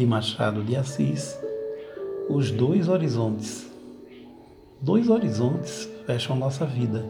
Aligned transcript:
de 0.00 0.06
Machado 0.06 0.62
de 0.62 0.74
Assis, 0.76 1.38
Os 2.26 2.50
Dois 2.50 2.88
Horizontes. 2.88 3.70
Dois 4.80 5.10
horizontes 5.10 5.90
fecham 6.06 6.34
nossa 6.34 6.64
vida. 6.64 7.04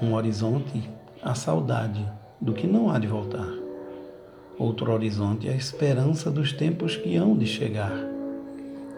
Um 0.00 0.14
horizonte, 0.14 0.88
a 1.20 1.34
saudade 1.34 2.08
do 2.40 2.52
que 2.52 2.68
não 2.68 2.88
há 2.88 3.00
de 3.00 3.08
voltar. 3.08 3.52
Outro 4.56 4.92
horizonte, 4.92 5.48
a 5.48 5.56
esperança 5.56 6.30
dos 6.30 6.52
tempos 6.52 6.94
que 6.94 7.16
hão 7.16 7.36
de 7.36 7.46
chegar. 7.46 7.98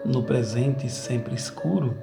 No 0.05 0.21
presente, 0.21 0.87
sempre 0.87 1.33
escuro, 1.33 1.95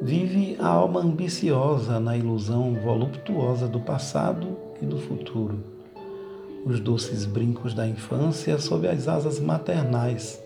vive 0.00 0.56
a 0.58 0.66
alma 0.66 1.02
ambiciosa 1.02 2.00
na 2.00 2.16
ilusão 2.16 2.74
voluptuosa 2.82 3.68
do 3.68 3.78
passado 3.78 4.56
e 4.82 4.86
do 4.86 4.98
futuro 4.98 5.81
os 6.64 6.80
doces 6.80 7.24
brincos 7.24 7.74
da 7.74 7.86
infância 7.86 8.58
sob 8.58 8.86
as 8.88 9.08
asas 9.08 9.40
maternais, 9.40 10.42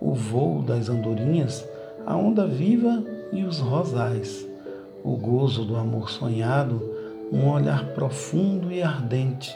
o 0.00 0.14
voo 0.14 0.62
das 0.62 0.88
andorinhas, 0.88 1.66
a 2.06 2.16
onda 2.16 2.46
viva 2.46 3.04
e 3.32 3.44
os 3.44 3.58
rosais, 3.58 4.46
o 5.04 5.16
gozo 5.16 5.64
do 5.64 5.76
amor 5.76 6.10
sonhado, 6.10 6.94
um 7.30 7.48
olhar 7.48 7.92
profundo 7.92 8.72
e 8.72 8.82
ardente, 8.82 9.54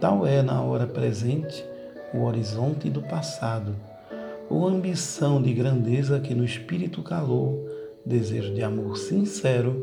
tal 0.00 0.26
é 0.26 0.42
na 0.42 0.60
hora 0.60 0.86
presente 0.86 1.64
o 2.12 2.22
horizonte 2.22 2.90
do 2.90 3.02
passado, 3.02 3.74
ou 4.50 4.66
ambição 4.66 5.40
de 5.40 5.52
grandeza 5.52 6.20
que 6.20 6.34
no 6.34 6.44
espírito 6.44 7.02
calou, 7.02 7.66
desejo 8.04 8.54
de 8.54 8.62
amor 8.62 8.96
sincero 8.96 9.82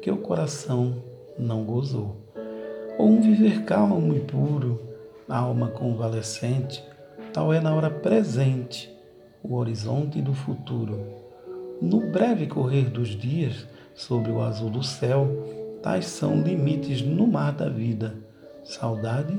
que 0.00 0.10
o 0.10 0.16
coração 0.16 0.94
não 1.38 1.64
gozou, 1.64 2.16
ou 2.98 3.08
um 3.08 3.20
viver 3.20 3.64
calmo 3.64 4.14
e 4.14 4.20
puro, 4.20 4.80
alma 5.28 5.68
convalescente, 5.68 6.84
tal 7.32 7.52
é 7.52 7.60
na 7.60 7.74
hora 7.74 7.90
presente 7.90 8.94
o 9.42 9.54
horizonte 9.54 10.20
do 10.20 10.34
futuro. 10.34 11.00
No 11.80 12.10
breve 12.10 12.46
correr 12.46 12.90
dos 12.90 13.08
dias, 13.08 13.66
sobre 13.94 14.30
o 14.30 14.42
azul 14.42 14.70
do 14.70 14.82
céu, 14.82 15.26
tais 15.82 16.06
são 16.06 16.42
limites 16.42 17.02
no 17.02 17.26
mar 17.26 17.52
da 17.52 17.68
vida, 17.68 18.14
saudade 18.64 19.38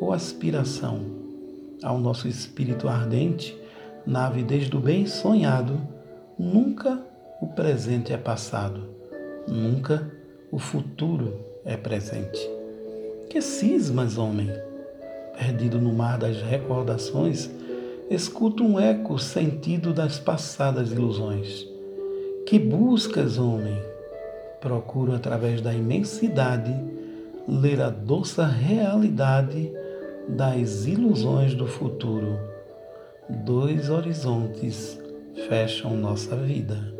ou 0.00 0.12
aspiração. 0.12 1.00
Ao 1.82 1.98
nosso 1.98 2.26
espírito 2.26 2.88
ardente, 2.88 3.56
na 4.06 4.26
avidez 4.26 4.68
do 4.68 4.80
bem 4.80 5.06
sonhado, 5.06 5.80
nunca 6.38 7.00
o 7.40 7.46
presente 7.46 8.12
é 8.12 8.16
passado, 8.16 8.88
nunca 9.46 10.10
o 10.50 10.58
futuro 10.58 11.40
é 11.64 11.76
presente. 11.76 12.40
Que 13.30 13.40
cismas, 13.40 14.18
homem! 14.18 14.50
Perdido 15.38 15.80
no 15.80 15.92
mar 15.92 16.18
das 16.18 16.40
recordações, 16.42 17.50
escuto 18.10 18.62
um 18.64 18.78
eco 18.78 19.18
sentido 19.18 19.92
das 19.92 20.18
passadas 20.18 20.92
ilusões. 20.92 21.66
Que 22.46 22.58
buscas, 22.58 23.38
homem? 23.38 23.80
Procuro 24.60 25.14
através 25.14 25.60
da 25.60 25.72
imensidade 25.74 26.74
ler 27.46 27.80
a 27.80 27.90
doce 27.90 28.40
realidade 28.40 29.70
das 30.28 30.86
ilusões 30.86 31.54
do 31.54 31.66
futuro. 31.66 32.38
Dois 33.28 33.90
horizontes 33.90 34.98
fecham 35.48 35.96
nossa 35.96 36.36
vida. 36.36 36.93